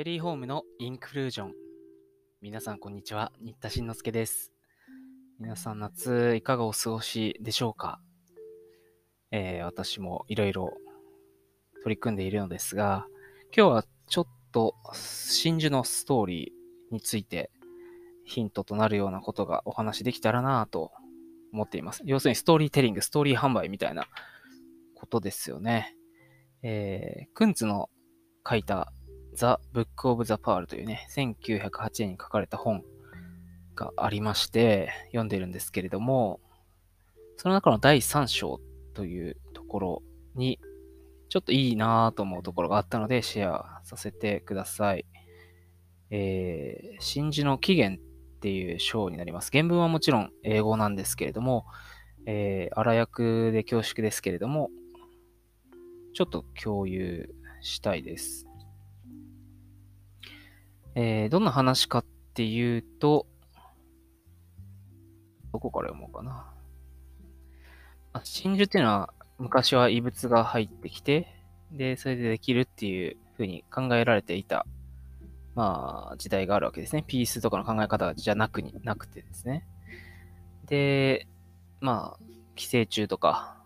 [0.00, 1.52] ュエリーホームのインクルージョン。
[2.40, 3.32] 皆さん、こんにちは。
[3.38, 4.50] 新田慎之介です。
[5.38, 8.00] 皆さん、夏、いかがお過ごしでしょうか？
[9.30, 10.72] えー私もいろいろ
[11.82, 13.06] 取り組んでいるのですが、
[13.54, 17.50] 今日はちょっと真珠のストーリーについて
[18.24, 20.92] ヒントとなるようなことがお話できたらなと
[21.52, 22.00] 思っています。
[22.06, 24.06] 要するにストーリーテリング、ストーリー販売みたいな
[24.94, 25.94] ことですよね。
[26.62, 27.90] えー、クンツの
[28.48, 28.94] 書いた
[29.34, 32.84] The Book of the Pearl というね、1908年に書かれた本
[33.74, 36.40] がありまして、読んでるんですけれども、
[37.36, 38.60] その中の第3章
[38.94, 40.02] というところ
[40.34, 40.58] に、
[41.28, 45.06] ちょっといいなぁと思うところがあったので、シェアさせてください。
[46.10, 49.50] えー、真珠の起源っていう章になります。
[49.52, 51.66] 原文はもちろん英語なんですけれども、
[52.26, 54.70] えー、荒訳で恐縮ですけれども、
[56.12, 58.49] ちょっと共有したいです。
[60.94, 63.26] えーどんな話かっていうと、
[65.52, 66.52] どこから読もうかな。
[68.12, 71.34] あ真珠っていうのは、昔は異物が入ってきて、
[71.72, 74.66] で、それでできるっていうふうに考えられていた、
[75.54, 77.04] まあ、時代があるわけですね。
[77.06, 79.66] ピースとかの考え方じゃなくに、なくてですね。
[80.66, 81.26] で、
[81.80, 82.24] まあ、
[82.56, 83.56] 寄生虫とか、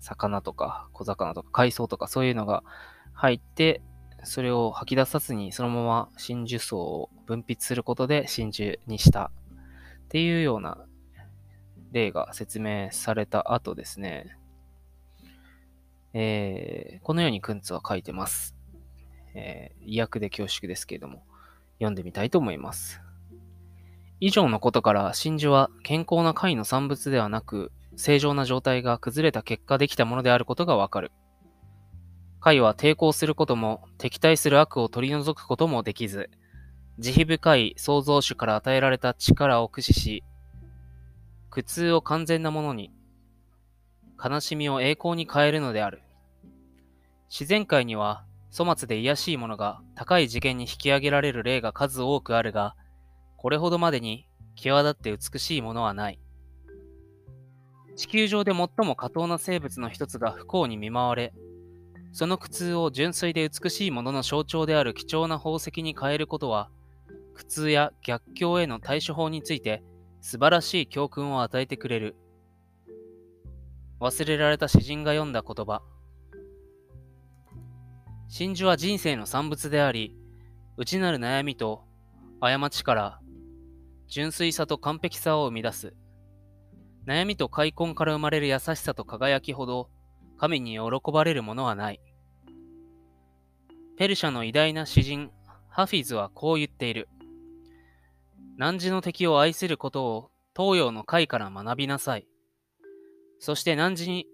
[0.00, 2.62] 魚とか、小魚とか、海藻とか、そういうのが
[3.12, 3.82] 入って、
[4.24, 9.30] それを吐き出さずにそのまま真珠層を分泌することで真珠にした
[10.04, 10.78] っていうような
[11.92, 14.36] 例が説明された後ですね、
[16.12, 18.54] えーこのようにクンツは書いてます。
[19.34, 21.24] えー意訳で恐縮ですけれども、
[21.78, 23.00] 読んでみたいと思います。
[24.20, 31.10] 以上のことから真珠は健康な貝の産物ではなく、正常な状態が崩れた結果できたものであることがわかる。
[32.40, 36.30] 貝は抵抗することも敵対する悪を取り除くこともできず、
[36.98, 40.24] 慈悲深い創造主から与えられた力を駆使し、
[41.50, 42.92] 苦痛を完全なものに、
[44.22, 46.02] 悲しみを栄光に変えるのである。
[47.28, 48.24] 自然界には
[48.56, 52.74] 粗末で卑しいものが高い次元に引き上げられる例が数多くあるが、
[53.36, 56.18] これほどまでに際立って美しいものはない。
[57.96, 61.34] 地球上で最も下等な生物の一つが不幸に見舞われ、
[62.12, 66.70] その苦痛を純粋で美しいものの象徴である貴重な宝石に変えることは、
[67.34, 69.82] 苦痛や逆境への対処法について
[70.20, 72.16] 素晴らしい教訓を与えてくれる。
[74.00, 75.82] 忘れられた詩人が読んだ言葉。
[78.28, 80.16] 真珠は人生の産物であり、
[80.76, 81.84] 内なる悩みと
[82.40, 83.20] 過ちから
[84.08, 85.94] 純粋さと完璧さを生み出す。
[87.06, 89.88] 悩みと開墾から生まれる優しさと輝きほど、
[90.40, 92.00] 神に喜ばれるものはない。
[93.98, 95.30] ペルシャの偉大な詩人、
[95.68, 97.10] ハフィズはこう言っている。
[98.56, 102.26] 汝の敵を愛することを東洋の会から学びなさい。
[103.38, 104.26] そして汝に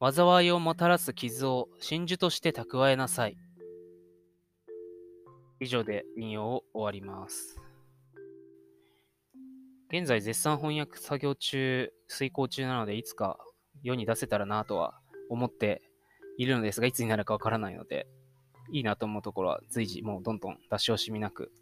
[0.00, 3.38] 災いをもたらす傷を真珠として蓄えなさい。
[5.60, 7.58] 以上で引用を終わります。
[9.88, 13.38] 現在絶賛翻訳作業中、遂行中なので、いつか
[13.82, 15.01] 世に出せたらなとは
[15.32, 15.82] 思って
[16.36, 18.06] いるのですが、いつになるかわからないので、
[18.70, 21.52] いいなと思うところは随時もうどんどん出し惜しみなく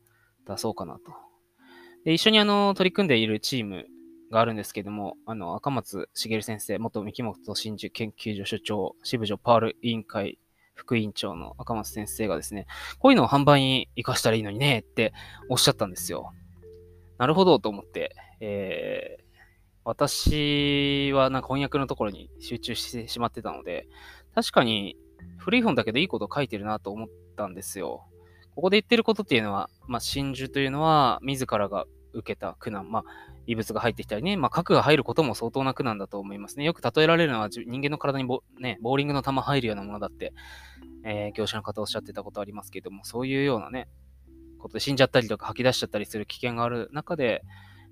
[0.46, 1.12] 出そうかなと。
[2.04, 3.86] で、一緒にあの、取り組んでいるチーム
[4.30, 10.38] があるんですけども、あの、赤松茂先生、元三木本真珠研究所所長、支部長パール委員会
[10.74, 12.66] 副委員長の赤松先生がですね、
[12.98, 15.12] こういうのを販売に活かしたらいいのにねって
[15.48, 16.32] おっしゃったんですよ。
[17.18, 19.29] なるほどと思って、えー
[19.84, 23.88] 私はなんか翻訳のところに集中してしまってたので、
[24.34, 24.96] 確かに
[25.38, 28.06] 古い本だけどいいこと書いてるなと思ったんですよ。
[28.54, 33.04] ここで言ってることっていうのは、まあ、真珠というのは自らが受けた苦難、まあ、
[33.46, 36.64] 異物が入ってきたりね、まあ、核が入ることも相当な苦難だと思いますね。
[36.64, 40.32] よく例えられるのは人間の体にボ,、ね、ボーリングの球入るようなものだって、
[41.04, 43.88] えー業者の方おっしゃってたことありますけども、そういうようなね、
[44.58, 47.42] ことで死んじゃったりとか吐き出しちゃったりする危険がある中で、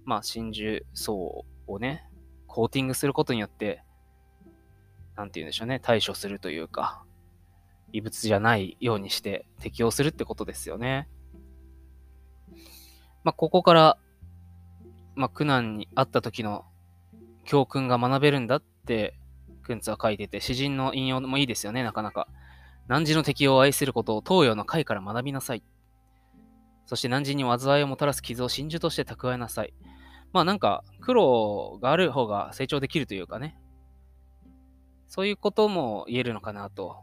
[0.04, 2.08] まあ、真珠層をね、
[2.46, 3.82] コーティングすることによって、
[5.16, 7.04] なんて言うんでしょうね、対処するというか、
[7.92, 11.08] 異物じゃないようにして適応するってことですよね。
[13.24, 13.98] まあ、ここから、
[15.14, 16.64] まあ、苦難にあった時の
[17.44, 19.14] 教訓が学べるんだって、
[19.62, 22.28] クンツは書いてて、詩人の引用もいいですよね、なかなか。
[22.88, 25.62] 汝の敵を愛することを東洋の会から学びなさい。
[26.86, 29.74] そして汝に災いをもたらす傷を真珠として蓄えなさい。
[30.32, 33.58] まあなんか、苦労がある方が成長できるというかね。
[35.06, 36.96] そういうことも言えるのかなと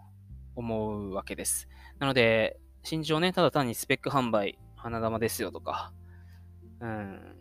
[0.56, 1.68] 思うわけです。
[2.00, 5.92] なので、真珠をね、ただ単にスペック販売、花玉ですよとか、
[6.80, 7.36] うん、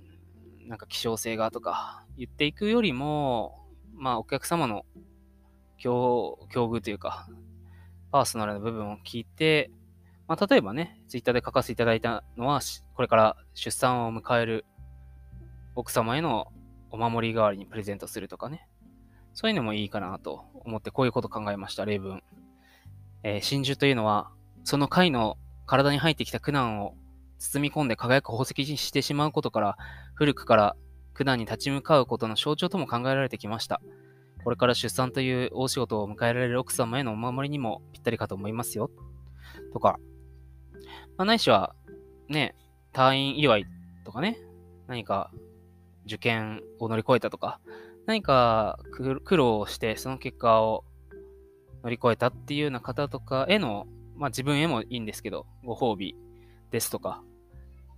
[0.67, 4.87] なんか希少性がとか言っていくよりも、まあお客様の
[5.77, 7.29] 境境遇というか、
[8.11, 9.71] パーソナルな部分を聞いて、
[10.27, 12.61] まあ、例えばね、ツイッターで書かせていただいたのは、
[12.95, 14.65] これから出産を迎える
[15.75, 16.53] 奥様への
[16.91, 18.69] お守り代わりにプレゼントするとかね。
[19.33, 22.23] そういうのもいいかなと思ってこういうこと考えました、例文。
[23.25, 24.31] えー、真珠というのは、
[24.63, 25.37] その貝の
[25.67, 26.95] 体に入ってきた苦難を
[27.39, 29.77] 包み込んで輝く宝石にしてしまうことから、
[30.15, 30.77] 古くから
[31.15, 33.81] 苦難に立ち向かうことの象徴とも考えられてきました。
[34.45, 38.91] これから出産という大仕事を迎えられる奥様へのお守りにもぴったりかと思いますよ。
[39.73, 39.99] とか、
[41.17, 41.75] まあ、ないしは、
[42.29, 42.55] ね、
[42.93, 43.67] 退院祝い
[44.05, 44.39] とかね、
[44.87, 45.33] 何か
[46.07, 47.61] 受験を乗り越えたとか、
[48.07, 50.85] 何か苦労してその結果を
[51.83, 53.87] 乗り越えたっていうような方とかへの、
[54.17, 56.17] まあ自分へもいいんですけど、ご褒美
[56.71, 57.23] ですとか、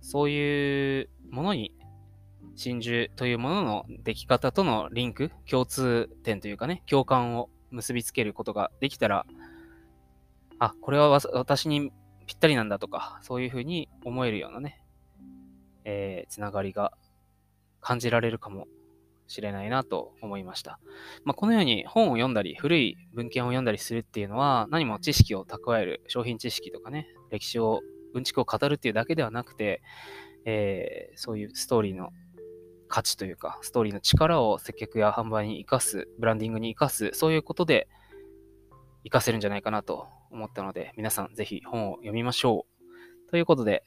[0.01, 1.73] そういうものに
[2.55, 9.25] 真珠というものの出来方とのリンク、共通点というかね、共感を結びつけることができたら、
[10.59, 11.91] あ、これは私に
[12.25, 14.83] ぴったりなんだとか、そういうふうに思えるようなね、
[15.85, 16.93] えー、つながりが
[17.87, 18.67] 感じられるかも
[19.27, 20.77] しれないなと思いました。
[21.23, 27.79] まあ、このように本を読んだり、古い文献を読んだりするっていうのは、何も知識を蓄える、商品知識とかね、歴史を、
[28.13, 29.81] うんちくを語るっていうだけではなくて、
[30.43, 32.09] えー、そういうストーリーの
[32.89, 37.87] 価値というか、ストーリーの力を接客や販売に生かす、ブランディングに生かす、そういうことで
[39.05, 42.65] 活かせるんじゃないかなと思ったので、皆さんぜひ本を読みましょ
[43.27, 43.29] う。
[43.31, 43.85] ということで、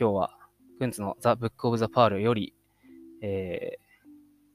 [0.00, 0.38] 今日は、
[0.78, 2.55] クンツの The Book of the Pearl より、
[3.22, 4.06] えー、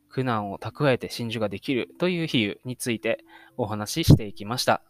[0.10, 3.24] 苦難を蓄えて真珠ができるという比喩について
[3.58, 4.84] お話ししていきました。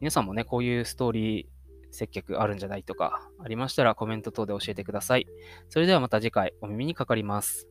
[0.00, 1.46] 皆さんもね、こういうストーリー
[1.90, 5.26] 接客あるんじゃないとかありましたらコメント等で教えてください。
[5.68, 7.68] それではまた次回お耳にかかります。